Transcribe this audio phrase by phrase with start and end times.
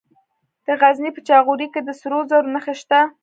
[0.65, 2.99] د غزني په جاغوري کې د سرو زرو نښې شته.